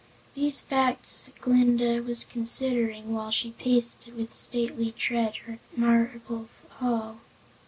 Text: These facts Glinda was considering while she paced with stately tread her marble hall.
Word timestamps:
These 0.33 0.61
facts 0.61 1.29
Glinda 1.41 2.01
was 2.01 2.25
considering 2.25 3.13
while 3.13 3.29
she 3.29 3.51
paced 3.51 4.09
with 4.17 4.33
stately 4.33 4.89
tread 4.91 5.35
her 5.45 5.59
marble 5.77 6.49
hall. 6.79 7.19